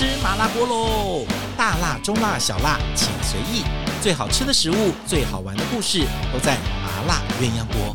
[0.00, 1.26] 吃麻辣锅喽！
[1.58, 3.62] 大辣、中辣、小辣，请随意。
[4.00, 7.94] 最好吃的食物，最好玩的故事，都在麻辣鸳鸯锅。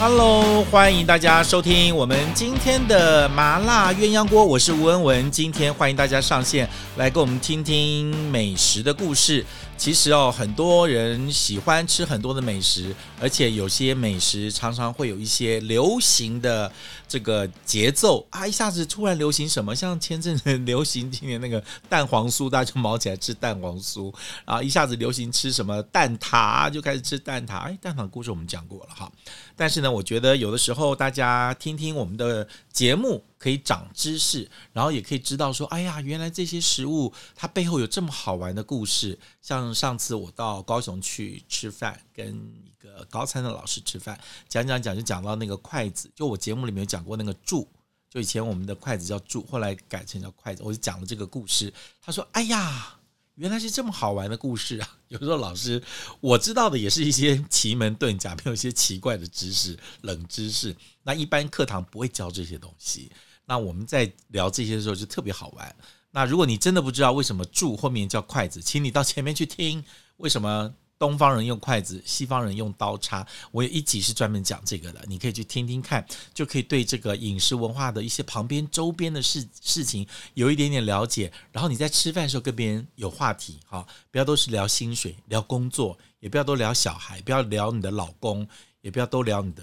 [0.00, 5.30] Hello，欢迎大家收听我们今天的麻辣鸳鸯锅，我是吴文文。
[5.30, 9.46] 今天欢迎大家上线来跟我们听听美食的故事。
[9.78, 16.72] 其实哦，很多人喜欢吃很多的美食，而且有些美食常常会有一些流行的
[17.06, 24.12] 这个节奏啊，一下子突然流行什么，像前阵子流行今年那个蛋黄酥，大家就毛起来吃蛋黄酥
[24.44, 27.58] 啊，一下子流行吃什么蛋挞，就开始吃蛋挞。
[27.58, 29.12] 哎，蛋挞的故事我们讲过了哈，
[29.54, 33.22] 但是呢，我觉得有的时候大家听听我们的节目。
[33.46, 39.16] 可以长知识，然后也可以知道说，哎呀，原来这些食物它背后有这么好玩的故事。
[39.40, 44.18] 像上次我到高雄去吃饭，跟一个高餐的老师吃饭，
[44.48, 47.64] 讲讲讲就讲到那个筷子，就我节目里面有讲过那个箸，
[48.10, 51.72] 就以前我们的筷子叫箸，后来改成叫筷子，我就讲了这个故事。
[52.02, 52.94] 他说，哎呀。
[53.36, 54.96] 原来是这么好玩的故事啊！
[55.08, 55.82] 有时候老师
[56.20, 60.74] 我知道的也是一些奇门遁甲，没有一些奇怪的知识、冷知识。
[61.02, 63.12] 那一般课堂不会教这些东西。
[63.46, 65.74] 那我们在聊这些的时候就特别好玩。
[66.10, 69.82] 那如果你真的不知道为什么箸后面叫筷子，请你到前面去听
[70.18, 70.74] 为什么。
[70.98, 73.26] 东方人用筷子，西方人用刀叉。
[73.52, 76.02] 我有一集是专门讲这个的，你可以去听听看，
[76.32, 81.30] 就可以对这个饮食文化的一些旁边周边的事事情有一点点了解。
[81.52, 88.48] 然后你在吃饭的时候跟别人有话题，哈，不要都是聊薪水、聊工作，也不要都聊小孩，不要聊你的老公，
[88.80, 89.62] 也不要都聊你的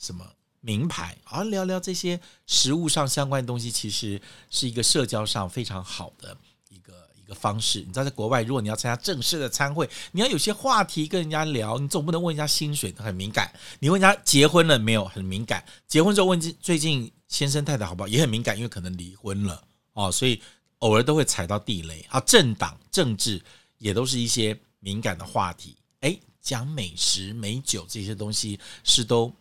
[0.00, 0.28] 什么
[0.66, 6.36] 名牌，而聊聊这些食物上相关的东西，其实是一个社交上非常好的。
[6.68, 13.46] 一个一个方式，你知道，在国外，如果你要参加正式的餐会，你要有些话题跟人家聊，你总不能问人家薪水，很敏感；
[13.78, 20.42] 你问人家结婚了没有，很敏感；结婚之后问最近先生太太好不好，也很敏感，因为可能离婚了哦，所以
[20.80, 22.04] 偶尔都会踩到地雷。
[22.10, 23.40] 啊，政党政治
[23.78, 25.76] 也都是一些敏感的话题。
[26.00, 29.32] 诶，讲美食美酒这些东西是都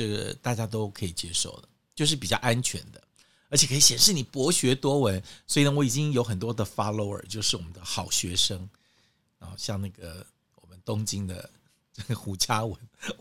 [0.00, 3.02] 这个大家都可以接受的，就是比较安全的。
[3.50, 8.56] 而且可以显示你博学多闻，所以呢，我已经有很多的 follower，就是我们的好学生
[9.38, 11.50] 然后，像那个我们东京的
[11.92, 12.74] 这个胡嘉文，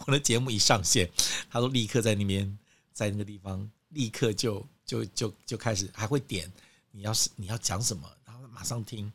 [0.06, 1.09] 我的节目一上线，
[1.50, 2.57] 他都立刻在那边，
[2.94, 6.50] 在那个地方立刻就就就就开始，还会点
[6.91, 9.12] 你要是你要讲什么，然后马上听，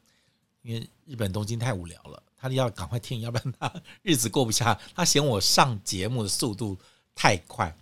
[0.61, 6.77] 因为日本东京太无聊了，他要赶快听，要不然他日子过不下，他嫌我上节目的速度
[7.15, 7.77] 太快，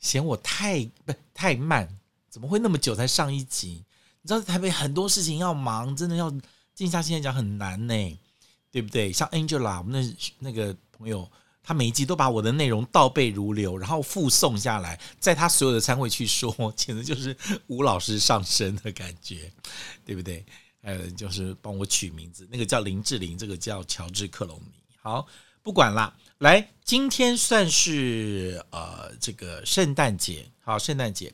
[0.00, 1.88] 嫌我太不太慢。
[2.30, 3.84] 怎么会那么久才上一集？
[4.22, 6.32] 你知道台北很多事情要忙，真的要
[6.74, 8.18] 静下心来讲很难呢，
[8.70, 9.12] 对不对？
[9.12, 11.28] 像 Angela，我们那那个朋友，
[11.62, 17.36] 他每一集都把我的内容倒背如流，然后附送下来，在他所有的餐会去说， 简直就是
[17.68, 19.50] 吴老师上身的感觉，
[20.04, 20.44] 对不对？
[20.82, 24.72] 呃，就是帮我取名字，那个叫林志玲，这个叫乔治克隆尼。
[25.00, 25.26] 好，
[25.68, 31.30] 不管啦，来，今天算是呃这个圣诞节，好，圣诞节。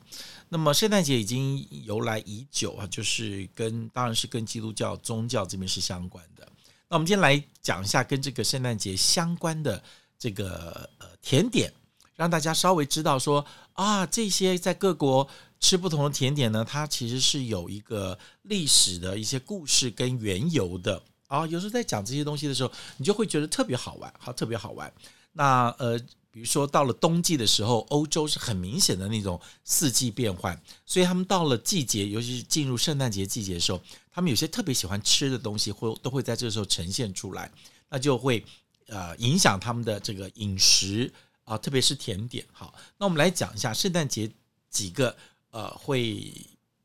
[0.49, 6.45] 那么圣诞节已经由来已久啊，就是跟当然是跟基督教宗教这边是相关的。
[6.89, 9.81] 那我们今天来讲一下跟这个圣诞节相关的
[10.19, 11.71] 这个呃甜点，
[12.17, 15.25] 让大家稍微知道说啊，这些在各国
[15.61, 21.45] 吃不同的甜点呢，它其实是有一个历史的一些故事跟缘由的啊。
[21.47, 24.91] 有时候在讲这些东西的时候，你就会觉得特别好玩，好，特别好玩。
[25.33, 25.99] 那呃。
[26.35, 33.81] 比如说，到了冬季的时候，欧洲是很明显的那种四季变换，所以他们到了季节，尤其是进入圣诞节季节的时候，
[34.11, 37.49] 他们有些特别喜欢吃的东西，会都会在这个时候呈现出来，
[37.87, 38.43] 那就会
[38.87, 41.09] 呃影响他们的这个饮食
[41.45, 42.45] 啊，特别是甜点。
[42.51, 44.29] 好，那我们来讲一下圣诞节
[44.69, 45.15] 几个
[45.51, 46.33] 呃会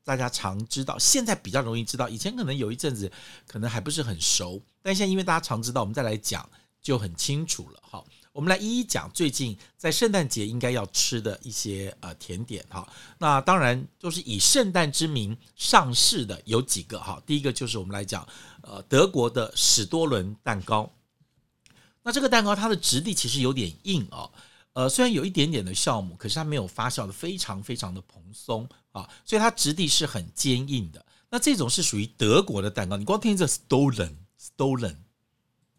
[0.03, 3.11] 大家常知道，现在比较容易知道，以前可能有一阵子
[3.47, 6.49] 可能还不是很熟，但现在因为大家常知道，我们再来讲
[6.81, 7.79] 就很清楚了。
[7.81, 8.05] 好。
[8.33, 12.87] 我们来一一讲最近在圣诞节应该要吃的一些呃甜点哈。
[13.17, 17.21] 那当然就是以圣诞之名上市的有几个哈。
[17.25, 18.25] 第一个就是我们来讲
[18.61, 20.89] 呃德国的史多伦蛋糕。
[22.03, 24.31] 那这个蛋糕它的质地其实有点硬哦，
[24.71, 31.05] 呃虽然有一点点的酵母，可是它没有发酵的非常非常的蓬松啊，所以它质地是很坚硬的。
[31.29, 34.95] 那这种是属于德国的蛋糕，你光听这 stolen stolen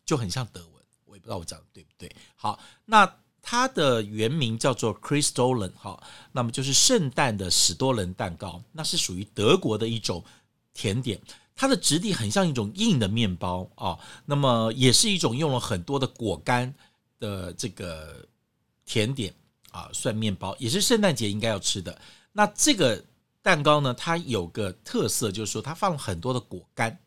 [0.04, 0.72] 就很像德文。
[1.04, 2.10] 我也不知道我讲的对不对？
[2.36, 10.24] 好，那它的原名叫做 Christstollen，哈，那么就是圣诞的史多伦蛋糕，那是属于德国的一种
[10.72, 11.20] 甜点，
[11.54, 16.72] 它的质地很像一种硬的面包啊，那么也是一种用了很多的果干
[17.18, 18.26] 的这个
[18.86, 19.34] 甜点
[19.70, 22.00] 啊算面包，也是圣诞节应该要吃的。
[22.32, 23.04] 那这个
[23.42, 26.98] 蛋糕呢，它有个特色，就是说它放了很多的果干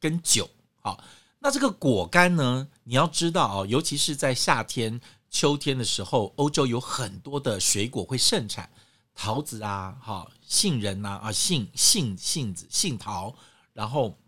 [0.00, 0.48] 跟酒。
[0.80, 1.02] 好，
[1.38, 5.00] 那这个果干呢，你要知道哦，尤其是在夏天、
[5.30, 8.68] 秋天的时候，欧洲有很多的水果会盛产，
[9.14, 13.34] 桃子啊，哈，杏仁呐，啊，杏杏杏子、杏桃，
[13.72, 14.18] 然后。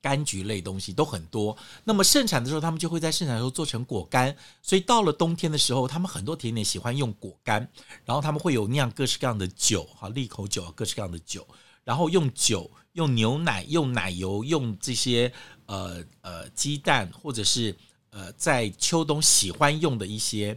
[0.00, 4.36] 柑橘类东西都很多，那么盛产的时候，他们就会在盛产的时候做成果干。
[4.62, 7.68] 所以到了冬天的时候，他们很多甜点喜欢用果干，
[8.04, 11.46] 然后他们会有酿各式各样的酒，哈，利口酒啊，各式各样的酒，
[11.82, 15.32] 然后用酒、用牛奶、用奶油、用这些
[15.66, 17.76] 呃呃鸡蛋，或者是
[18.10, 20.56] 呃在秋冬喜欢用的一些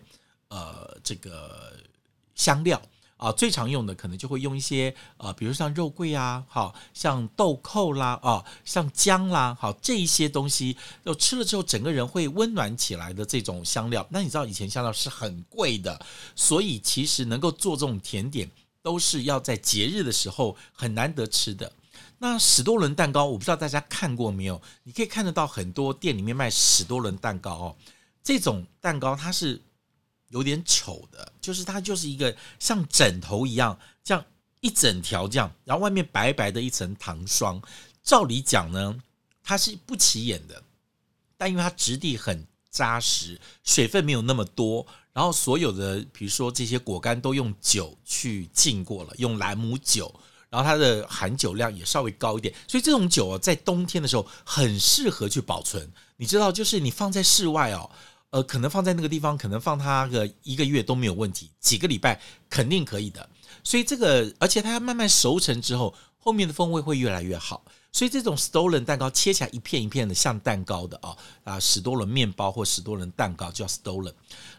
[0.49, 1.73] 呃这个
[2.35, 2.79] 香料。
[3.21, 10.75] 啊，最常用的可能就会用一些呃，比如像肉桂啊，好像豆蔻啦，啊，像姜啦，好这一些东西，
[11.05, 14.03] 就吃了之后整个人会温暖起来的这种香料。
[14.09, 16.03] 那你知道以前香料是很贵的，
[16.35, 18.49] 所以其实能够做这种甜点
[18.81, 21.71] 都是要在节日的时候很难得吃的。
[22.17, 24.59] 那史多伦蛋糕，我不知道大家看过没有？
[24.81, 27.75] 你可以看得到很多店里面卖史多伦蛋糕哦，
[28.23, 29.61] 这种蛋糕它是。
[30.31, 34.25] 有点丑的，就是它就是一个像枕头一样，这样
[34.59, 37.61] 一整条这样，然后外面白白的一层糖霜。
[38.01, 38.99] 照理讲呢，
[39.43, 40.63] 它是不起眼的，
[41.37, 50.13] 但因为它质地很扎实，水分没有那么多，然后所有的比如说这些果干都用酒去浸过了，用兰姆酒，
[50.49, 55.91] 然后它的含酒量也稍微高一点，所以这种酒啊，在冬天的时候很适合去保存。
[56.17, 57.89] 你知道，就是你放在室外哦。
[58.31, 62.19] 呃，可能放在那个地方，可能放它个一个月都没有问题，几个礼拜
[62.49, 63.29] 肯定可以的。
[63.63, 67.63] 所以这个，而且它要慢慢熟成之后，后面的风味会越来越好。
[67.91, 74.13] 所以这种 Stollen 蛋糕切起来一片一片的，像蛋糕的啊啊，史多伦面包或史多伦蛋糕叫 Stollen。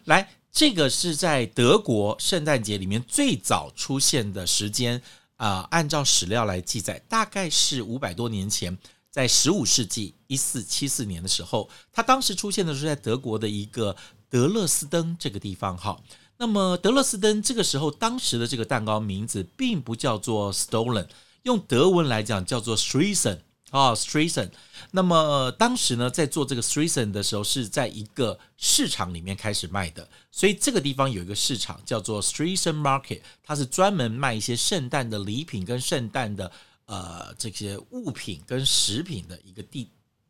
[0.05, 5.01] 来，这个是在德国圣诞节里面最早出现的时间
[5.37, 8.77] 啊，按照史料来记载，大概是五百多年前。
[9.13, 13.95] 在十五世纪一四七四年的时候，他当时出现的是在德国的一个
[14.27, 15.77] 德勒斯登这个地方。
[15.77, 16.01] 哈，
[16.37, 21.07] 那么德勒斯登这个时候，当时的这个蛋糕名字并不叫做 Stolen，
[21.43, 23.37] 用德文来讲叫做 Streusen
[23.69, 24.49] 啊 Streusen。
[24.89, 36.51] 那么当时呢，在做这个 Streusen 的时候，是在一个市场里面开始卖的，所以这个地方有一个市场叫做 Streusen Market，它是专门卖一些圣诞的礼品跟圣诞的。
[36.85, 39.89] 呃，这些物品跟食品的一个地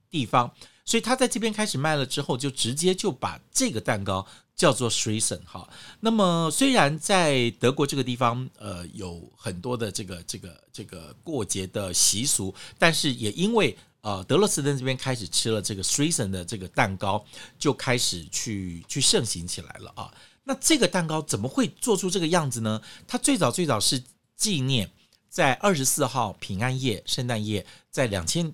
[0.09, 0.53] 地方，
[0.85, 5.67] 所以他在这边开始卖了之后，就直接就把这个蛋糕叫做 s r i s e n 哈。
[5.99, 17.25] 那么虽然在德国这个地方，呃，有很多的这个这个这个过节的习俗，但是也因为呃德勒斯登这边开始吃了这个 s r i s e n 的这个蛋糕，
[17.57, 20.13] 就开始去去盛行起来了啊。
[20.43, 22.79] 那这个蛋糕怎么会做出这个样子呢？
[23.07, 24.03] 它最早最早是
[24.37, 24.91] 纪念。
[25.33, 28.53] 在二十四号平安夜、圣诞夜，在两千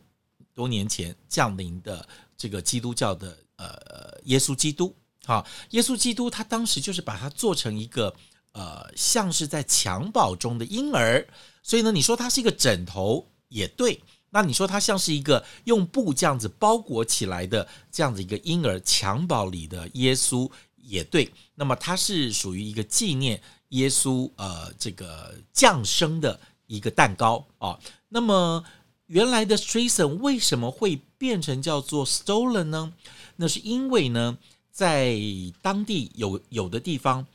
[0.54, 4.96] 多年前降临的这个基督教的呃耶稣基督，
[5.26, 8.16] 哈，耶稣基督他当时就是把它做成一个
[8.54, 11.28] 呃像是在襁褓中的婴儿，
[11.62, 26.40] 所以呢，你说它是一个枕头也对，那你说它像是一个用布这样子包裹起来的这样子一个婴儿襁褓里的耶稣也对，那么它是属于一个纪念耶稣呃这个降生的。
[26.70, 28.64] 一个蛋糕啊，那么
[29.08, 32.94] 原来的 Streisand 为什么会变成叫做 stolen 呢？
[33.38, 34.38] 那是因为呢，
[34.72, 35.18] 在
[35.64, 37.26] 当地有有的地方，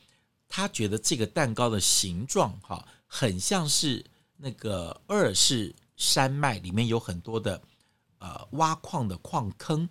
[0.47, 4.05] 他觉得这个蛋糕的形状哈，很像是
[4.37, 7.61] 那个阿尔士山脉里面有很多的
[8.19, 9.89] 呃挖矿的矿坑，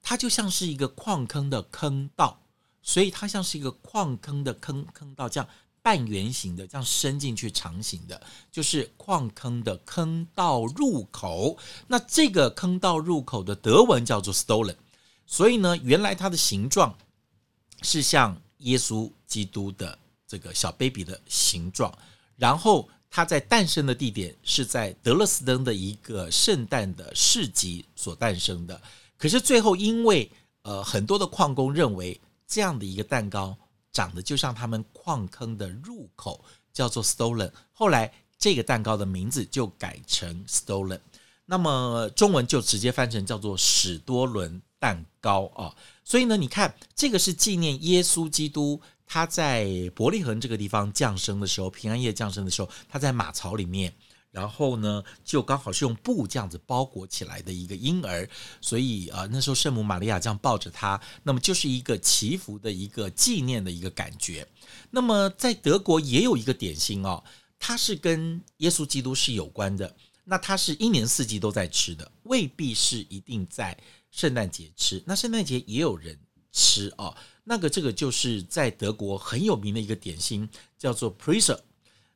[0.00, 2.40] 它就像是一个矿坑的坑道，
[2.80, 5.46] 所以它像是一个矿坑的坑坑道这样。
[5.88, 11.56] 半圆形的，这样伸进去长形的，就是矿坑的坑道入口。
[11.86, 14.76] 那这个坑道入口的德文叫做 Stolen，
[15.24, 16.94] 所以呢，原来它的形状
[17.80, 21.90] 是像耶稣基督的这个小 baby 的形状。
[22.36, 28.78] 然后它在诞生的地点是在德勒斯登的一个圣诞的市集所诞生的。
[29.16, 30.30] 可是最后因为
[30.60, 33.56] 呃很多的矿工认为这样的一个蛋糕。
[33.92, 37.50] 长得就像他们矿坑的入口，叫做 Stolen。
[37.72, 41.00] 后来这个蛋糕的名字就改成 Stolen，
[41.46, 45.74] 那么中文就直接翻成叫做史多伦蛋糕啊。
[46.04, 53.92] 所以呢，你看这个是纪念耶稣基督他在伯利恒这个地方降生的时候，平安夜降生的时候，他在马槽里面，
[54.30, 58.28] 然后呢，就刚好是用布这样子包裹起来的一个婴儿，
[58.60, 64.46] 所以啊，那时候圣母玛利亚这样抱着他，那么就是一个祈福的一个纪念的一个感觉。
[64.90, 67.24] 那么在德国也有一个点心哦，
[67.58, 73.76] 它是跟耶稣基督是有关的，那它是一年四季都在吃的，未必是一定在
[74.10, 75.02] 圣诞节吃。
[75.06, 76.18] 那圣诞节也有人
[76.52, 81.58] 吃哦，那个这个就是在德国很有名的一个点心，叫做 Brezel。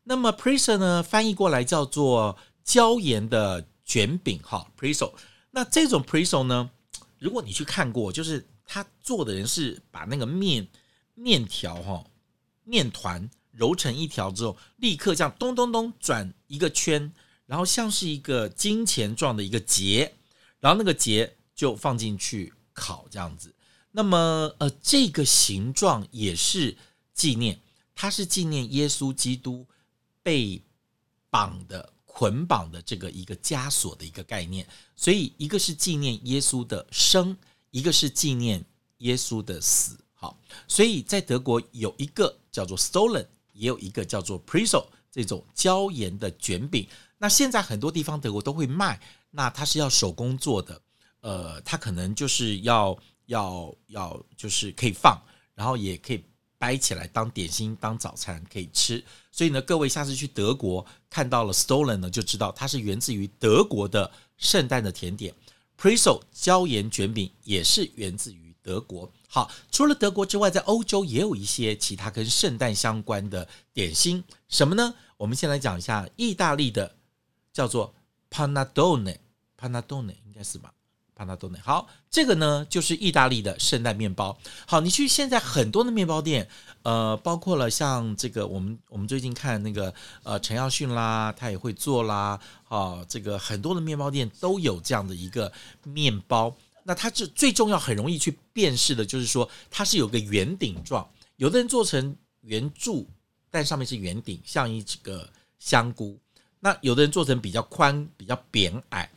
[0.05, 5.13] 那么 Brezel 呢，翻译过来叫做椒盐的卷饼，哈 Brezel。
[5.53, 6.71] 那这种 Brezel 呢，
[7.19, 10.67] 如果你去看过，就是他做的人是把那个面
[11.15, 12.05] 面条哈
[12.65, 17.13] 面团揉成一条之后，立刻这样咚咚咚转一个圈，
[17.47, 20.15] 然后像是一个金钱状的一个结，
[20.59, 23.55] 然后那个结就放进去烤这样子。
[23.93, 26.77] 那么呃，这个形状也是
[27.15, 27.61] 纪念，
[27.95, 29.67] 它是纪念耶稣基督。
[30.23, 30.63] 被
[31.31, 37.37] 绑的捆绑的这个一个枷锁的一个概念，所以一个是纪念耶稣的生，
[37.71, 38.65] 一个是纪念
[38.99, 39.99] 耶稣的死。
[40.15, 40.39] 好，
[40.69, 46.87] 所以在德国有一个叫做 stolen，也有一个叫做 Brezel 这种椒盐的卷饼。
[47.19, 49.01] 那现在很多地方德国都会卖，
[49.31, 50.81] 那它是要手工做的，
[51.21, 55.21] 呃，它可能就是要要要就是可以放，
[55.55, 56.25] 然后也可以。
[56.63, 65.35] 掰起来当点心、当早餐可以吃，所以呢，各位下次去德国看到了 Stollen 呢，就知道它是源自于德国的圣诞的甜点。
[65.77, 69.11] Presel 椒盐卷饼也是源自于德国。
[69.27, 74.95] 好，除了德国之外，在欧洲也有一些其他跟圣诞相关的点心，什么呢？
[75.17, 76.95] 我们先来讲一下意大利的，
[77.53, 77.93] 叫做
[78.31, 80.73] Panadone，Panadone 应该是吧？
[81.15, 84.37] 帕纳多内好，这个呢就是意大利的圣诞面包。
[84.67, 86.49] 好，你去现在很多的面包店，
[86.83, 89.93] 呃，包括了像这个我们我们最近看那个
[90.23, 92.41] 呃陈耀迅啦，他也会做啦。
[92.69, 95.53] 啊，这个很多的面包店都有这样的一个
[95.85, 96.57] 面包。
[96.85, 103.07] 那它是最重要，很容易去辨识的，就是说它是有个圆顶状，有的人做成圆柱，
[103.51, 105.29] 但上面是圆顶，像一个
[105.61, 106.19] 香菇。
[106.59, 109.09] 那有的人做成比较宽、比较扁矮。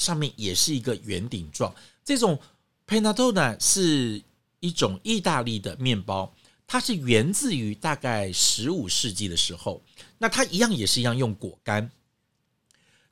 [0.00, 2.40] 上面也是一个圆顶状，这种
[2.88, 4.20] panettone 是
[4.58, 6.34] 一种意大利的面包，
[6.66, 9.82] 它是源自于大概十五世纪的时候。
[10.16, 11.90] 那它一样也是一样用果干，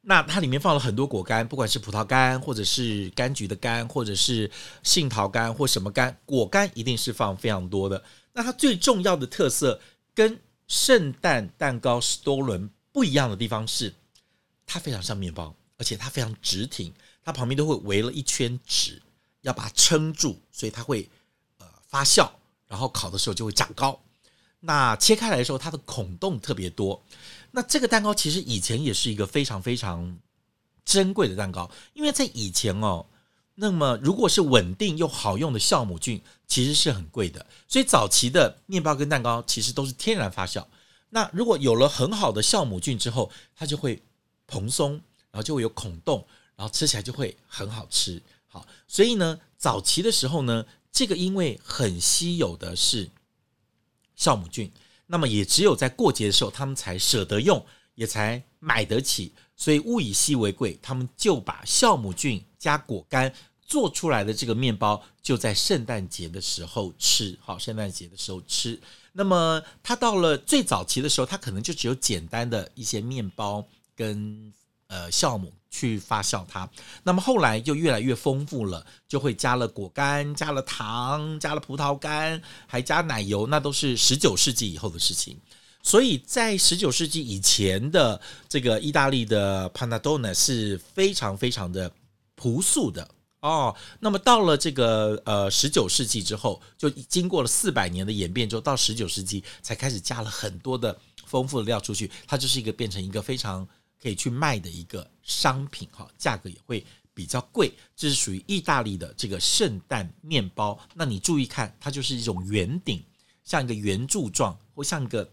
[0.00, 4.50] 那它里面放了很多果干，不管是葡萄干，或者是柑橘的干，或者是
[4.82, 8.02] 杏桃干或什么干，果干一定是放非常多的。
[8.32, 9.78] 那它最重要的特色
[10.14, 13.92] 跟圣诞蛋糕 s t o l e n 不一样的地方是，
[14.64, 15.54] 它非常像面包。
[15.78, 16.92] 而且它非常直挺，
[17.24, 19.00] 它旁边都会围了一圈纸，
[19.42, 21.08] 要把它撑住，所以它会
[21.58, 22.28] 呃发酵，
[22.66, 23.98] 然后烤的时候就会长高。
[24.60, 27.00] 那切开来的时候，它的孔洞特别多。
[27.52, 30.18] 那这个蛋糕其实以前也是一个非常非常
[30.84, 33.06] 珍贵的蛋糕，因为在以前哦，
[33.54, 40.66] 那么如果是稳定又好用的酵母菌，其实是很贵的，所以早期的面包跟蛋糕其实都是天然发酵。
[41.10, 44.02] 那如果有了很好的酵母菌之后，它就会
[44.48, 45.00] 蓬松。
[45.30, 48.20] 然后就会有孔洞，然后吃起来就会很好吃。
[48.46, 53.10] 好，所以呢，早期的时候呢，这个因为很稀有的是
[54.16, 54.72] 酵母菌，
[55.06, 59.32] 那么也只有在过节的时候，他们才舍得用，也才买得起。
[59.54, 63.30] 所以物以稀为贵，他们就把酵母菌加果干
[63.60, 67.38] 做出来的这个面包，就在圣诞节的时候吃。
[67.42, 68.80] 好，圣诞节的时候吃。
[69.12, 74.54] 那么它到了最早期的时候，它可能就只有简单的一些面包跟。
[74.88, 76.66] 呃，酵母去发酵它，
[77.02, 85.38] 那么后来就越来越丰富了，就会加了果干，加了糖，加了葡萄干，还加奶油，那都是十九世纪以后的事情。
[85.82, 88.18] 所以在十九世纪以前的
[88.48, 91.92] 这个意大利的 Panettone 是非常非常的
[92.34, 93.06] 朴素的
[93.40, 93.76] 哦。
[94.00, 103.68] 那么到了这个呃十九世纪之后，就经过了四百年的演变之后，到十九世纪才开始加了很多的丰富的料出去，它就是一个变成一个非常。
[104.02, 107.72] 可以去卖的一个商品哈，价格也会比较贵。
[107.96, 110.78] 这是属于意大利的这个圣诞面包。
[110.94, 113.04] 那你注意看，它就是一种圆顶，
[113.44, 115.28] 像一个圆柱状，或像一个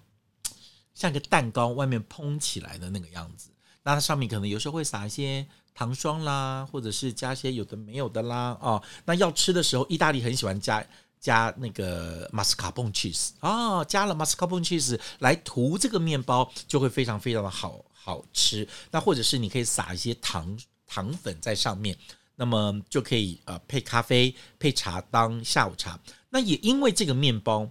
[0.93, 3.51] 像一个蛋糕外面蓬起来的那个样子。
[3.83, 5.45] 那它上面可能有时候会撒一些
[5.75, 8.81] 糖霜啦，或者是加些有的没有的啦哦。
[9.05, 10.83] 那要吃的时候，意大利很喜欢加
[11.19, 17.84] 加那个 mascarpone cheese 啊，加了 mascarpone cheese 来涂这个面包，就会非常非常的好。
[18.05, 21.97] 好吃，那或者是你可以撒一些糖糖粉在上面，
[22.35, 25.99] 那么就可以呃配咖啡配茶当下午茶。
[26.29, 27.67] 那也因为这个面包，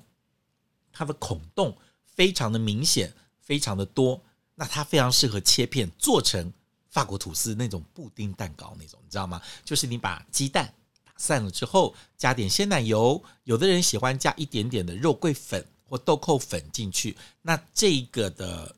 [0.92, 4.20] 它的孔洞非常的明显，非常的多，
[4.56, 6.52] 那它非常适合切片做成
[6.90, 9.40] 法国吐司那种布丁蛋糕那种，你知道吗？
[9.64, 10.66] 就是你把鸡蛋
[11.04, 18.74] 打散了之后，加点鲜奶油，有的人喜欢加一点点的肉桂粉或豆蔻粉进去，那这个的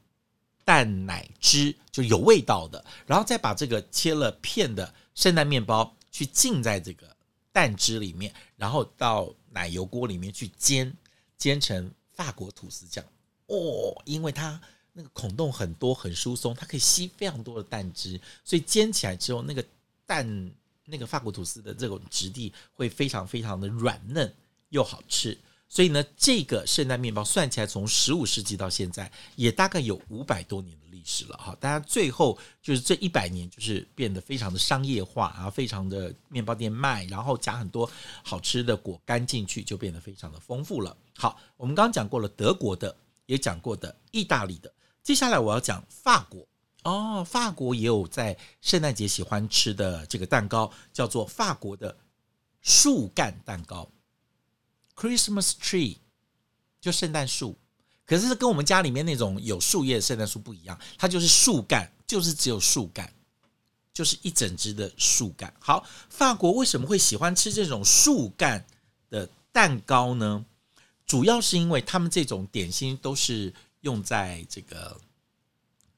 [0.67, 7.17] 蛋奶汁就有味道的，然后再把这个切了片的圣诞面包去浸在这个
[7.53, 10.95] 蛋汁里面，然后到奶油锅里面去煎，
[11.39, 13.03] 煎成法国吐司酱
[13.47, 14.61] 哦，因为它。
[14.99, 19.63] 那个孔洞很多，很疏松，它可以吸非常多的蛋汁，所以煎起来之后，那个
[20.07, 20.51] 蛋
[20.87, 24.35] 那个法国吐司的这种质地会非常非常的软嫩
[24.71, 25.37] 又好吃。
[25.69, 31.57] 所以呢，这个圣诞面包算起来从十五世纪到现在，也大概有五百多年的历史了哈。
[31.61, 37.91] 当然最后就是这一百年，就是变得非常的商业化，然后非常的面包店卖，然后加很多
[38.23, 40.97] 好吃的果干进去，就变得非常的丰富了。
[41.17, 42.97] 好，我们刚刚讲过了德国的，
[43.27, 44.73] 也讲过的意大利的。
[45.03, 46.47] 接下来我要讲法国
[46.85, 51.95] 哦，法国也有在圣诞节喜欢吃的这个蛋糕，叫做法国的
[52.63, 53.89] 树干蛋糕
[54.97, 55.99] （Christmas tree），
[56.81, 57.57] 就圣诞树。
[58.05, 63.13] 可是跟我们家里面那种有树叶的圣诞树不一样，它就是树干，就是只有树干，
[63.93, 65.55] 就是一整只的树干。
[65.61, 68.67] 好，法国为什么会喜欢吃这种树干
[69.11, 70.45] 的蛋糕呢？
[71.07, 73.55] 主要是因为他们这种点心都是。
[73.83, 75.01] 用在这个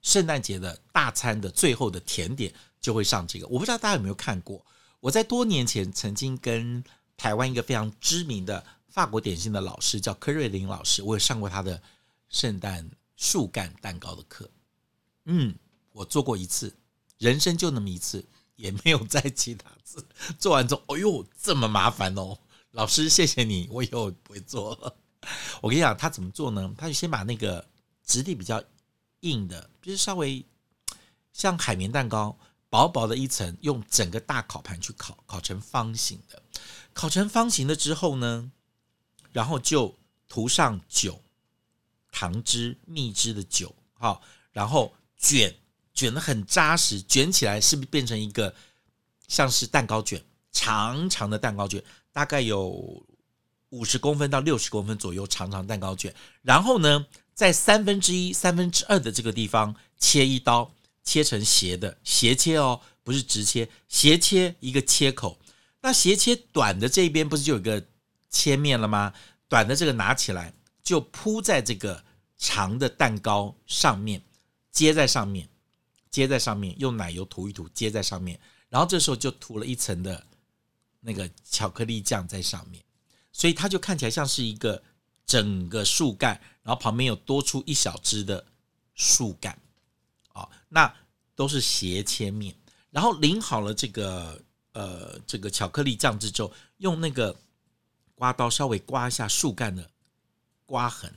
[0.02, 2.52] 圣诞节的大餐的最后的甜点
[2.82, 4.62] 就会上这个，我不知道大家有没有看过。
[5.00, 6.84] 我在多年前曾经跟
[7.16, 8.62] 台湾一个非常知名的
[8.98, 11.80] 法国点心的老师叫柯瑞林老师，我有上过他的
[12.28, 14.50] 圣诞树干蛋糕的课。
[15.26, 15.54] 嗯，
[15.92, 16.76] 我做过一次，
[17.18, 18.26] 人生就那么一次，
[18.56, 20.04] 也没有再其他次。
[20.36, 22.36] 做完之后，哎呦，这么麻烦哦，
[22.72, 24.96] 老师谢谢你，我以后不会做了。
[25.60, 26.74] 我跟你讲，他怎么做呢？
[26.76, 27.64] 他就先把那个。
[28.04, 28.60] 质地比较
[29.20, 30.44] 硬的，就是稍微
[31.32, 32.36] 像海绵蛋糕，
[32.70, 36.42] 薄薄的一层，用整个大烤盘去烤，烤成方形的。
[36.94, 38.50] 烤成方形的之后呢，
[39.38, 39.96] 然后就
[40.28, 41.22] 涂上酒、
[42.10, 44.20] 糖汁、蜜汁的酒，好，
[44.50, 45.54] 然后卷，
[45.94, 48.52] 卷得很扎实，卷起来是不是变成一个
[49.28, 50.20] 像是蛋糕卷，
[50.50, 51.80] 长长的蛋糕卷，
[52.12, 53.06] 大概有
[53.68, 60.74] 五十公分到六十公分左右长长蛋糕卷，然后呢，在三分之一、三分之二的这个地方切一刀，
[61.04, 65.38] 切成斜的，斜切哦，不是直切，斜切一个切口。
[65.80, 67.80] 那斜切短的这边不是就有个
[68.30, 69.12] 切面了吗？
[69.48, 72.04] 短的这个拿起来就铺在这个
[72.36, 74.22] 长的蛋糕上面，
[74.70, 75.48] 接在上面，
[76.10, 78.38] 接在上面，用奶油涂一涂，接在上面。
[78.68, 80.26] 然后这时候就涂了一层的
[81.00, 82.82] 那个巧克力酱在上面，
[83.32, 84.82] 所以它就看起来像是一个。
[85.28, 88.42] 整个树干，然后旁边有多出一小只的
[88.94, 89.58] 树干，
[90.32, 90.90] 啊，那
[91.34, 92.56] 都是斜切面，
[92.88, 97.38] 然后淋好了这个呃这个巧克力酱汁之后，用那个
[98.18, 99.88] 刮刀稍微刮一下树干的
[100.66, 101.14] 刮痕，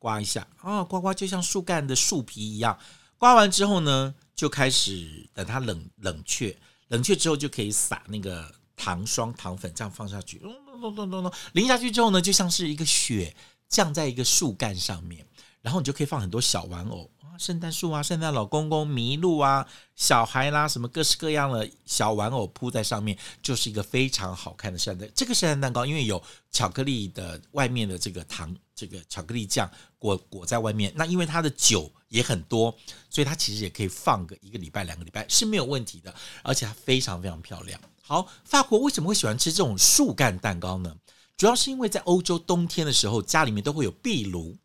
[0.00, 2.76] 刮一下啊，刮刮就像树干的树皮一样。
[3.16, 6.58] 刮完之后呢，就开始等它冷冷却，
[6.88, 10.38] 冷却之后就可以撒那个糖霜、糖粉，这样放下去。
[10.38, 13.32] 咚咚咚咚咚咚，淋下去之后呢，就像是一个雪
[13.68, 15.24] 降在一个树干上面，
[15.62, 17.08] 然后你就可以放很多小玩偶，
[17.40, 25.10] 圣诞树啊，圣诞老公公、麋鹿啊，小孩啦，什么各式各样的小玩偶铺在上面，就是一个非常好看的圣诞。
[25.14, 32.76] 这个圣诞蛋糕因为有巧克力的外面的这个糖，这个巧克力酱裹裹在外面，那因为它的酒也很多，
[33.08, 37.80] 所以它其实也可以放个一个礼拜、两个礼拜是没有问题的，而且它非常非常漂亮。
[38.02, 40.94] 好，法国为什么会喜欢吃这种树干蛋糕呢？
[41.38, 44.58] 主要是因为在欧洲冬天的时候，家里面都会有壁炉，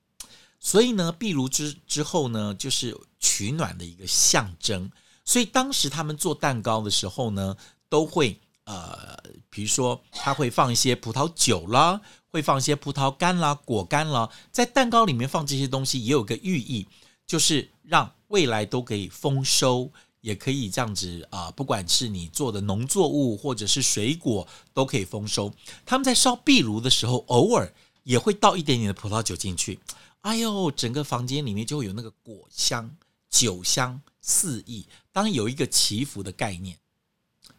[0.60, 4.90] 所以呢，壁炉之之后呢，就是取暖的一个象征。
[5.24, 7.56] 所以当时他们做蛋糕的时候呢，
[7.90, 9.18] 都会呃，
[9.50, 16.88] 比如说他会放一些葡萄酒啦，会放一些葡萄干啦、果干啦，在蛋糕里面放这些东西，也有个寓意，
[17.26, 19.92] 就是让未来都可以丰收。
[20.22, 25.54] 也可以这样子啊，不管是你做的农作物或者是水果，都可以丰收。
[25.86, 29.78] 他们在烧壁炉的时候，偶尔也会倒一点点的葡萄酒进去。
[30.26, 32.98] 哎呦，整个房间里面就会有那个果香、
[33.30, 34.88] 酒香四溢。
[35.12, 36.76] 当然有一个祈福的概念，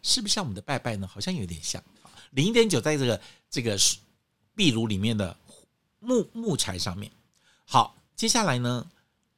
[0.01, 1.07] 是不是像我们的拜拜呢？
[1.07, 1.81] 好像有点像。
[2.31, 3.79] 淋一点九在这个这个
[4.53, 5.37] 壁炉里面的
[5.99, 7.09] 木木材上面。
[7.63, 8.85] 好，接下来呢？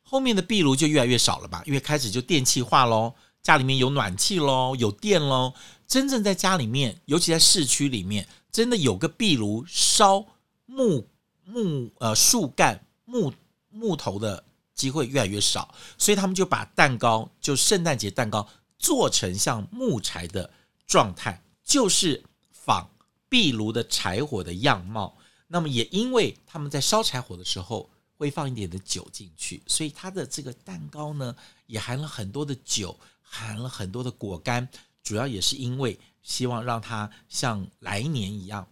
[0.02, 3.13] 后面的壁炉就越来越少了吧，因为开始就电气化喽，
[3.44, 5.54] 家里面有暖气喽，有电喽。
[5.88, 10.26] 真正在家里面，尤其在市区里面，真的有个壁炉烧
[10.65, 11.08] 木
[11.46, 13.34] 木呃树干木
[13.69, 14.43] 木头的
[14.76, 20.50] 机会越来越少，所以他们就把蛋糕，就圣诞节蛋糕做成像木材的
[20.86, 22.88] 状态，就是仿
[23.28, 25.17] 壁炉的柴火的样貌。
[25.48, 34.69] 那么也因为他们在烧柴火的时候会放一点的酒进去，所以它的这个蛋糕呢也含了很多的酒，含了很多的果干，
[35.02, 38.67] 主要也是因为希望让它像来年一样，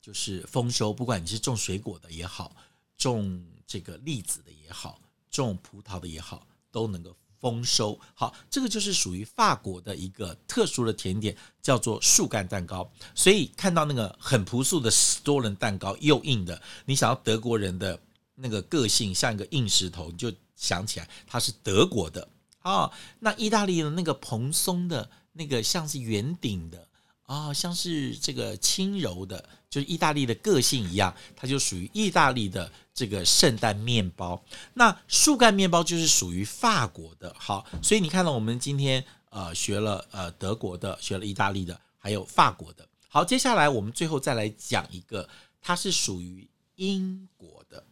[0.00, 0.92] 就是丰收。
[0.92, 2.56] 不管你是种水果的也好，
[3.02, 7.98] 种这个栗子的也好，种葡萄的也好，都能够丰收。
[8.14, 12.88] 好，这个就是属于法国的一个特殊的甜点，叫做树干蛋糕。
[13.12, 14.88] 所以看到那个很朴素的
[15.24, 18.00] 多伦蛋糕，又硬的，你想要德国人的
[18.36, 22.28] 那个个性像一个硬石头，你就想起来它是德国的
[22.60, 22.88] 啊。
[23.18, 26.86] 那意大利的那个蓬松的那个像是圆顶的。
[27.24, 34.42] 啊、哦，像是这个轻柔的，就是意大利的个性一样，它就属于意大利的这个圣诞面包。
[34.74, 37.34] 那树干面包就是属于法国的。
[37.38, 42.86] 好，所以你看到我们今天呃学了呃德国的，学了意大利的，还有法国的。
[43.08, 45.26] 好，接下来我们最后再来讲一个，
[45.60, 47.82] 它是属于英国的。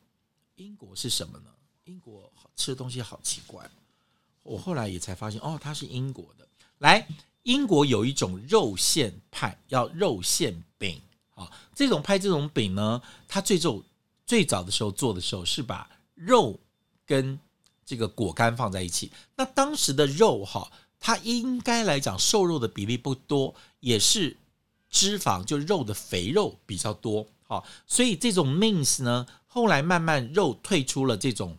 [0.57, 1.51] 英国是什么呢？
[1.85, 3.67] 英国好吃的东西好奇怪，
[4.43, 6.47] 我后来也才发现哦，它是英国的。
[6.79, 7.07] 来。
[7.43, 11.01] 英国有一种肉馅派，要肉馅饼
[11.35, 11.51] 啊。
[11.75, 13.83] 这种派这种饼呢，它最早
[14.27, 16.59] 最早的时候做的时候是把肉
[17.07, 17.39] 跟
[17.87, 19.11] 这个果干放在一起。
[19.37, 24.37] 那当时的肉哈，它应该来讲瘦肉的比例不多，也是
[24.91, 27.27] 脂肪就肉的肥肉比较多。
[27.43, 31.57] 好，所以这种 mince 呢，后来慢慢肉退出了这种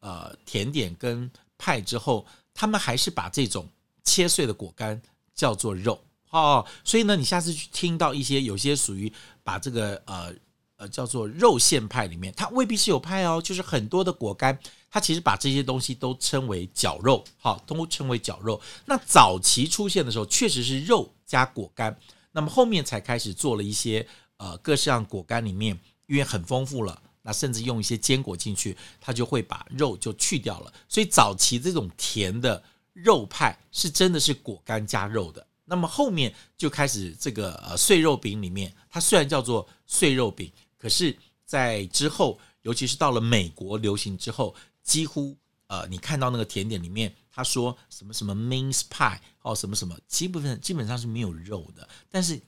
[0.00, 3.68] 呃甜点跟派之后，他们还是把这种
[4.04, 5.00] 切碎的果干。
[5.42, 6.00] 叫做肉
[6.30, 10.32] 哦，所以呢，你下次去听到一些有些属于把这个呃
[10.76, 14.56] 呃叫做肉馅派里面，它未必是有派哦，就是很多的果干，
[14.88, 18.60] 它其实把这些东西都称为绞肉，好，都称为绞肉。
[18.86, 21.98] 那早期出现的时候，确实是肉加果干，
[22.30, 25.76] 那么后面才开始做了一些呃各式样果干里面，
[26.06, 30.72] 因为很丰富了，那甚至用一些坚果进去，它就会把肉就去掉了。
[30.88, 32.62] 所以早期这种甜的。
[32.92, 45.34] 肉派是真的是果干加肉的，那么后面就开始这个呃碎肉饼里面，它虽然叫做碎肉饼，可是，在之后，尤其是到了美国流行之后，几乎
[45.68, 52.38] 呃你看到那个甜点里面，他说什么什么 mince pie 哦什么什么，基本上基本上是没有肉的，但是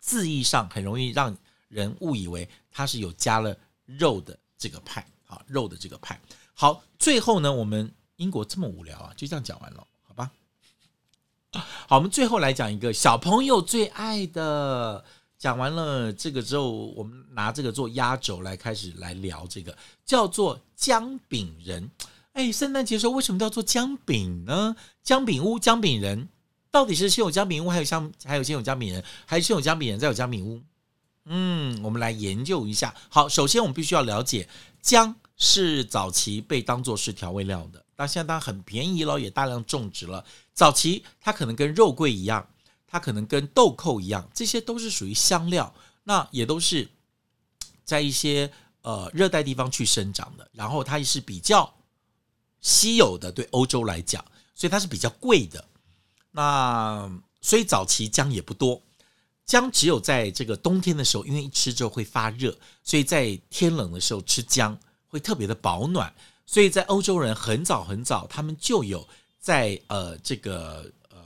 [0.00, 1.36] 字义上很容易让
[1.68, 6.20] 人误以为它是有加了肉的这个派，啊，肉的这个派。
[6.52, 7.94] 好，最后呢我们。
[8.18, 10.30] 英国这么无聊啊，就这样讲完了，好吧？
[11.88, 15.04] 好，我们最后来讲一个小朋友最爱的。
[15.38, 21.88] 讲完了这个之后，我们拿这个做压轴来开始来聊这个，叫做姜饼人。
[22.32, 24.74] 哎，圣诞节时候为什么叫做姜饼呢？
[25.04, 26.28] 姜饼屋、姜饼人，
[26.72, 30.60] 到底是先有姜饼屋，还有像还有先有姜饼人，还是先有姜饼人再有姜饼屋？
[31.26, 32.92] 嗯，我们来研究一下。
[33.08, 34.48] 好，首先我们必须要了解，
[34.82, 37.84] 姜是早期被当做是调味料的。
[37.98, 40.24] 那现在当很便宜了，也大量种植了。
[40.54, 42.48] 早期它可能跟肉桂一样，
[42.86, 45.74] 它可能跟豆蔻一样，这些都是属于香料。
[46.04, 46.88] 那也都是
[47.84, 48.50] 在一些
[48.82, 50.48] 呃热带地方去生长的。
[50.52, 51.74] 然后它也是比较
[52.60, 55.64] 稀有的，对欧洲来讲，所以它是比较贵的。
[56.30, 58.80] 那所以早期姜也不多，
[59.44, 66.14] 姜只有在这个冬天的时候，因为一吃之后会发热，所以在天冷的时候吃姜会特别的保暖。
[66.50, 69.06] 所以在欧洲人很早很早，他们就有
[69.38, 71.18] 在呃这个呃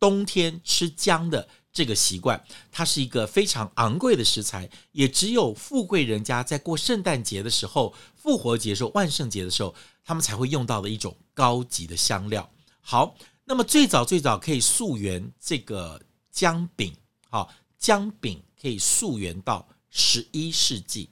[0.00, 2.42] 冬天吃姜的这个习惯。
[2.72, 12.50] 它是一个非常昂贵的食材，也只有富贵人家在过圣诞节的时候、复活节的时候、万圣节的时候，他们才会用到的一种高级的香料。
[12.80, 13.14] 好，
[13.44, 16.96] 那么最早最早可以溯源这个姜饼，
[17.28, 21.10] 好，姜饼可以溯源到十一世纪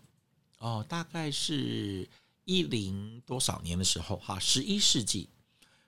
[0.61, 2.09] 哦，大概是。
[2.45, 5.29] 一零多少年的时候，哈，十一世纪，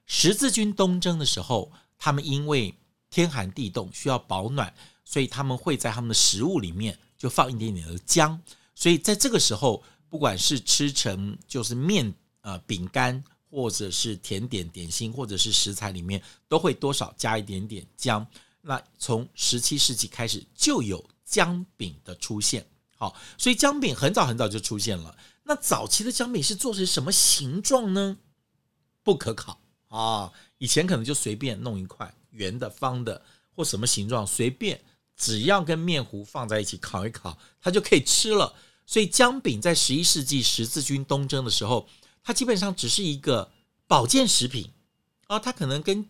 [0.06, 2.74] 十字军东征的时候，他们因为
[3.10, 4.72] 天寒地冻需要保暖，
[5.04, 8.40] 所以他们会在他们的食物里面就放一点点的姜。
[8.74, 18.26] 所以在这个时候，不管是吃成就是面呃饼干，或者是甜点点心，或者是食材里面，都会多少加一点点姜。
[18.60, 22.66] 那从十七世纪开始就有姜饼的出现，
[22.96, 25.16] 好，所以姜饼很早很早就出现了。
[25.44, 28.16] 那早期的姜饼是做成什么形状呢？
[29.04, 30.32] 不可考啊！
[30.58, 33.22] 以前可能就随便弄一块圆的、方的
[33.54, 34.80] 或什么形状，随便
[35.16, 38.54] 只要跟面糊放在一起烤一烤，它就可以吃了。
[38.86, 41.88] 所以姜饼在十一世纪十字军东征的时候，
[42.24, 43.52] 它基本上只是一个
[43.86, 44.72] 保健食品
[45.26, 46.08] 啊，它可能跟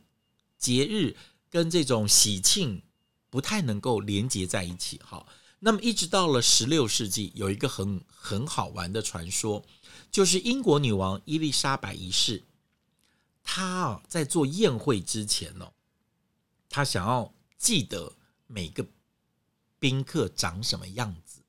[0.57, 1.17] 节日、
[1.51, 2.83] 跟这种喜庆
[3.29, 5.01] 不太能够连接在一起。
[5.05, 5.27] 好，
[5.67, 9.65] 那么一直到了十六世纪，有一个很很好玩的传说，
[10.13, 12.45] 就是英国女王伊丽莎白一世，
[13.43, 15.73] 她啊在做宴会之前哦，
[16.69, 18.13] 她想要记得
[18.47, 18.87] 每个
[19.81, 21.41] 宾客长什么样子。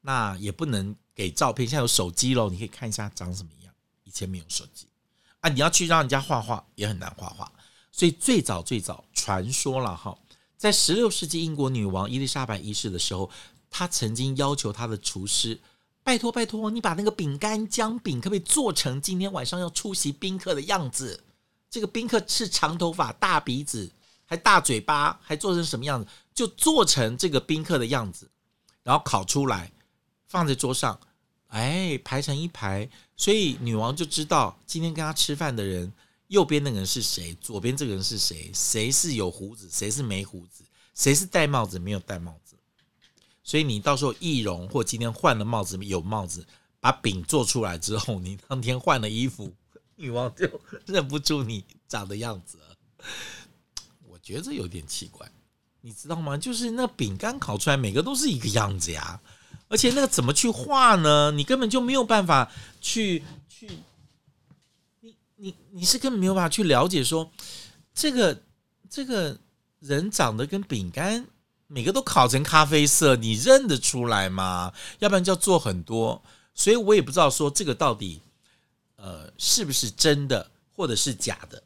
[0.00, 3.74] 那也不能给照片，现在有手机喽，你可以看一下长什么样。
[4.04, 4.86] 以前没有手机
[5.40, 7.52] 啊，你要去让人家画画也很难画画。
[7.92, 10.18] 所以最早最早传说了哈，
[10.60, 13.30] 在十六世纪英国女王伊丽莎白一世的时候，
[13.70, 15.58] 她曾经要求她的厨师，
[16.02, 21.24] 拜托拜托，你把那个饼干姜饼可不可以做成今天晚上要出席宾客的样子？
[21.70, 23.90] 这个宾客是长头发、大鼻子，
[24.26, 26.06] 还大嘴巴，还做成什么样子？
[26.34, 28.30] 就做成这个宾客的样子，
[28.82, 29.72] 然后烤出来。
[30.28, 31.00] 放在桌上，
[31.46, 35.90] 哎，排成一排，所以女王就知道今天跟她吃饭的人，
[36.30, 40.62] 右边那个人是谁，左边这个人是谁，谁是有胡子，谁是没胡子，
[40.94, 42.54] 谁是戴帽子没有戴帽子。
[43.42, 46.46] 所以你到时候易容或今天换了帽子有帽子，
[46.78, 49.52] 把饼做出来之后，你当天换了衣服，
[49.96, 50.48] 女王就
[50.86, 52.76] 认不出你长的样子了。
[54.06, 55.28] 我觉得有点奇怪，
[55.80, 56.36] 你知道吗？
[56.36, 59.20] 就是那饼干烤出来，每个都是一个样子呀。
[59.66, 61.32] 而且那个怎么去画呢？
[61.32, 63.68] 你根本就没有办法去去，
[65.40, 67.32] 你你是根本没有办法去了解说，
[67.94, 68.42] 这个
[68.88, 69.38] 这个
[69.80, 71.26] 人长得跟饼干
[71.66, 74.72] 每个都烤成咖啡色，你认得出来吗？
[74.98, 76.22] 要不然就要做很多，
[76.54, 78.20] 所以我也不知道说这个到底
[78.96, 81.62] 呃是不是真的或者是假的。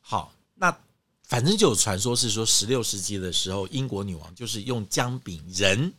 [0.00, 0.76] 好，那
[1.22, 5.92] 反正就有传说是说，十六世纪的时候，英国女王就是用姜饼人。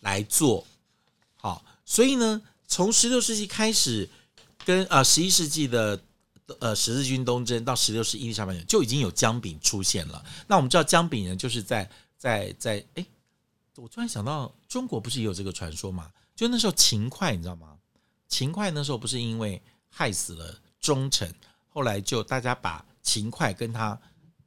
[0.00, 0.64] 来做
[1.38, 4.08] 好，所以呢，从十六世纪开始，
[4.68, 5.98] 跟啊十一世纪的
[6.60, 10.22] 呃十字军东征到十六世纪下半叶就已经有姜饼出现了。
[10.46, 13.06] 那我们知道姜饼人就是在在在哎，
[13.76, 16.10] 我突然想到，中国不是也有这个传说吗？
[16.36, 17.78] 就那时候秦桧，你知道吗？
[18.28, 21.34] 秦桧那时候不是因为害死了忠臣，
[21.70, 23.98] 后来就大家把秦桧跟他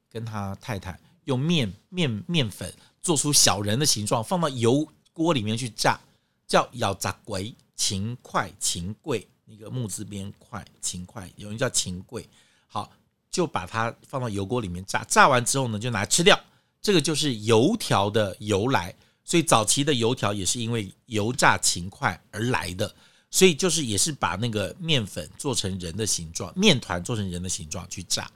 [0.08, 4.88] 跟他太太用面面面粉做出小人的形状，放到油。
[5.14, 6.00] 锅里面去炸，
[6.48, 12.26] 叫咬炸鬼秦桧秦桧，那个木字边块秦桧，有人叫秦桧。
[12.68, 12.90] 好，
[13.30, 16.40] 就把它放到油锅里面炸，炸完之后呢，就拿来吃掉。
[16.82, 18.96] 这个就是油条的由来。
[19.26, 22.96] 所以早期的油条也是因为油炸秦桧而来的。
[23.30, 28.32] 所以就是也是把那个面粉做成人的形状，面团做成人的形状去炸。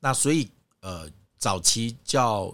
[0.00, 0.48] 那所以
[0.80, 2.52] 呃，早期叫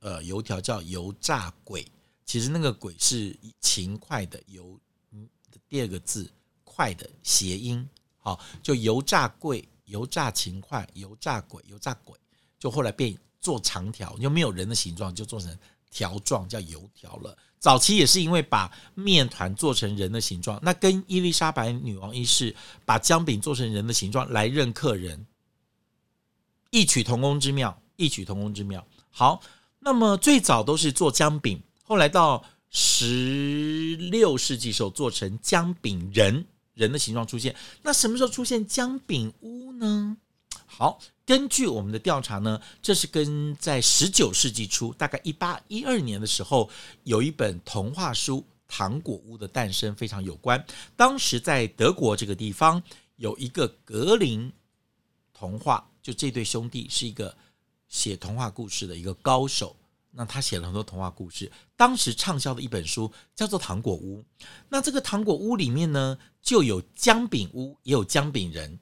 [0.00, 1.86] 呃油条叫油炸鬼。
[2.24, 4.78] 其实那个“鬼”是勤快的“油”，
[5.12, 5.26] 嗯，
[5.66, 6.30] 第二个字
[6.78, 7.84] “快”的谐音，
[8.18, 12.16] 好，就油炸贵，油炸勤快，油炸鬼，油炸鬼，
[12.56, 15.58] 就后来变做长条，就没有人的形状，就做成
[15.90, 17.36] 条状，叫油条了。
[17.58, 25.26] 早期也是因为把面团做成人的形状，那跟伊丽莎白女王一世把姜饼做成人的形状来认客人，
[26.70, 28.86] 异曲同工之妙，异曲同工之妙。
[29.10, 29.40] 好，
[29.80, 31.60] 那么最早都是做姜饼。
[31.82, 36.46] 后来到十六世纪时候，做成姜饼人，
[36.78, 37.54] 人的形状出现。
[37.82, 40.16] 那什么时候出现姜饼屋呢？
[40.64, 46.70] 好，根据我们的调查呢，这是跟在十九世纪初，大概一八一二年的时候，
[47.02, 48.38] 有一本童话书
[48.68, 50.64] 《糖果屋的诞生》非常有关。
[50.96, 52.80] 当时在德国这个地方，
[53.16, 54.52] 有一个格林
[55.34, 57.36] 童话，就这对兄弟是一个
[57.88, 59.74] 写童话故事的一个高手。
[60.10, 64.20] 那他写了很多童话故事，当时畅销的一本书叫做《糖果屋》。
[64.68, 68.78] 那这个糖果屋里面呢，就有姜饼屋，也有姜饼人。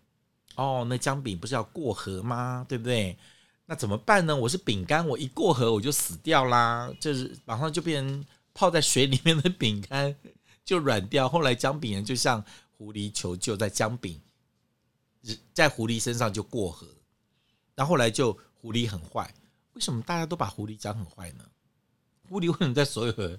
[0.55, 2.65] 哦，那姜饼不是要过河吗？
[2.69, 3.19] 对不对？
[3.67, 4.35] 那怎么办呢？
[4.35, 10.15] 我是饼干，我一过河我就死掉啦，就是马上就变成泡在水里面的饼干
[10.65, 11.29] 就软掉。
[11.29, 12.43] 后来姜饼人就向
[12.79, 14.19] 狐狸求救，在姜饼
[15.53, 16.87] 在狐狸身上就过河，
[17.75, 19.35] 然后后来就狐狸很坏。
[19.77, 21.45] 为什么大家都把狐狸讲很坏呢？
[22.31, 23.39] 狐狸为什么在所有的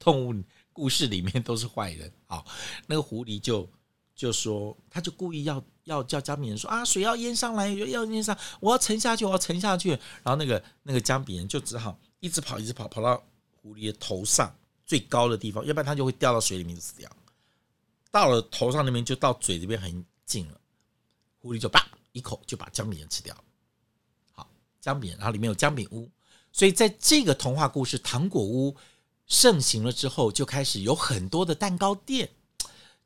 [0.00, 2.12] 动物故事里面都是坏人？
[2.26, 2.44] 好，
[2.88, 3.70] 那个狐狸就
[4.16, 9.90] 就说，他就故意要要叫姜饼人说啊，水要淹上来，要淹上，我要沉下去，我要沉下去。
[9.90, 14.52] 然后那个那个姜饼人就只好一直跑，一直跑，跑到狐狸的头上
[14.84, 17.08] 最高的地方，要不然他就会掉到水里面死掉。
[18.10, 20.60] 到了头上那边就到嘴这边很近了，
[21.38, 23.44] 狐狸就叭一口就把姜饼人吃掉了。
[24.86, 26.08] 姜饼，然后里面有姜饼屋，
[26.52, 28.70] 所以在这个童话故事《糖果屋》
[29.26, 32.30] 盛行了之后，就开始有很多的蛋糕店。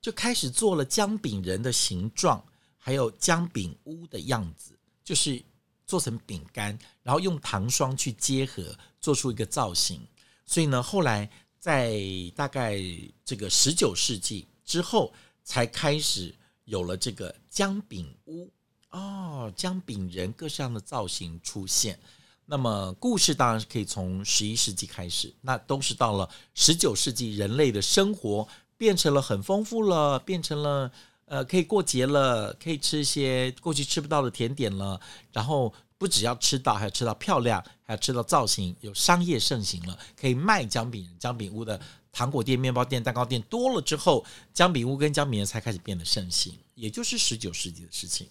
[0.02, 2.42] 就开始做了姜饼人的形状，
[2.78, 5.42] 还有姜饼屋的样子，就是
[5.86, 10.06] 做成饼干，然后用糖霜去结合，做出一个造型。
[10.44, 11.98] 所以呢，后来在
[12.34, 12.78] 大概
[13.24, 15.12] 这个十九世纪之后，
[15.44, 18.50] 才开始有了这个姜饼屋
[18.90, 21.98] 哦，姜饼人各式样的造型出现。
[22.46, 30.90] 那么故事当然是可以从十一世纪开始，那都是到了十九世纪，人类的生活变成了很丰富了，变成了
[31.26, 35.00] 呃可以过节了，可以吃一些过去吃不到的甜点了。
[35.32, 48.26] 然后不只要吃到，还要吃到漂亮，还要吃到造型，有商业盛行了，可以卖姜饼人、姜饼屋的糖果店、面包店、蛋糕店多了之后，姜饼屋跟姜饼人才开始变得盛行，也就是十九世纪的事情。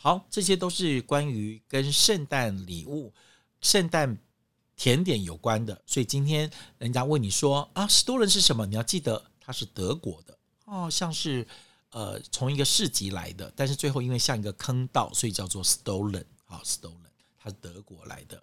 [0.00, 3.12] 好，这些都是关于跟圣诞礼物。
[3.60, 4.16] 圣诞
[4.76, 8.64] 甜点有关的，所以今天人家问你说啊，史多伦是什么？
[8.64, 11.44] 你要记得它是德国的哦，像是
[11.90, 18.40] 呃从一个市集来的，但是最后因为像一个坑道，所以叫做 stolen 啊，stolen，它是德国来的。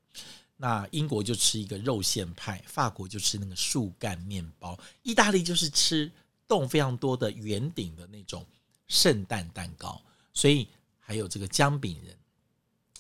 [0.58, 6.12] 那英国就吃一个肉馅派，法国就吃那个树干面包，意大利就是吃
[6.50, 8.46] 洞非常多的圆顶的那种
[8.90, 10.02] 圣诞蛋糕，
[10.34, 10.68] 所以
[11.06, 12.18] 还有这个姜饼人。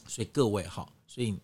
[0.07, 1.37] 所以各位哈，所以。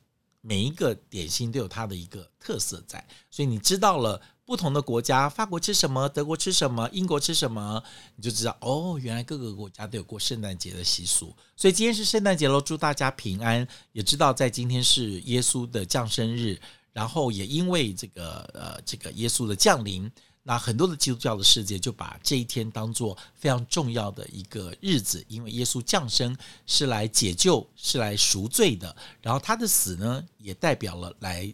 [0.44, 7.84] 每一个点心都有它的一个特色在，所以你知道了不同的国家，法国吃什么，德国吃什么，英国吃什么，
[8.16, 11.32] 你就知道哦，原来各个国家都有过圣诞节的习俗。
[11.56, 13.68] 所以今天是圣诞节喽，祝大家平安。
[13.92, 16.60] 也知道在今天是耶稣的降生日，
[16.92, 20.12] 然后也因为这个呃这个耶稣的降临。
[20.44, 31.54] 那很多的基督教的世界就把这一天当做非常重要的一个日子，因为耶稣降生是来解救、是来赎罪的，然后他的死呢，也代表了来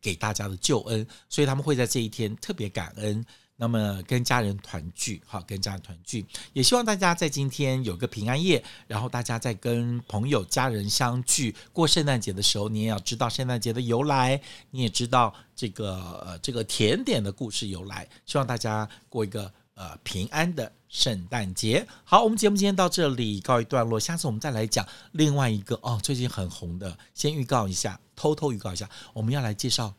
[0.00, 3.24] 给大家的救恩，所以他们会在这一天特别感恩。
[3.58, 14.40] 那么跟家人团聚，好，跟家人团聚，也希望大家在今天有个平安夜，然后大家在跟朋友、家人相聚过圣诞节的时候，你也要知道圣诞节的由来，
[14.70, 15.94] 你也知道这个
[16.26, 18.06] 呃这个甜点的故事由来。
[18.26, 21.86] 希望大家过一个呃平安的圣诞节。
[22.04, 29.94] 好，我们节目今天到这里告一段落，下次我们再来讲另外一个哦，最近很红的，先预告一下，偷偷预告一下，我们要来介绍。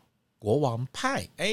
[0.48, 1.50] 国王派，哎，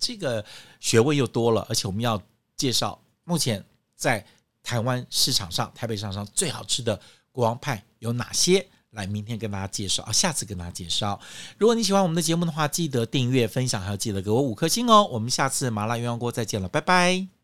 [0.00, 0.42] 这个
[0.80, 2.18] 学问又多了，而且我们要
[2.56, 3.62] 介绍目前
[3.94, 4.24] 在
[4.62, 6.98] 台湾市场上、台北市场上最好吃的
[7.30, 8.66] 国王派有哪些？
[8.92, 11.20] 来，明天跟大家介绍啊，下次跟大家介绍。
[11.58, 15.06] 如果你喜欢我们的节目的话，记得订阅、分享，还要记得给我五颗星哦。
[15.12, 17.37] 我们下次麻辣鸳鸯锅再见了，拜拜。